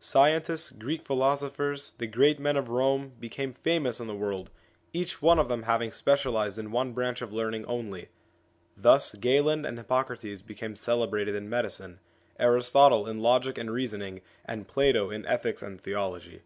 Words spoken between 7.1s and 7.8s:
of learning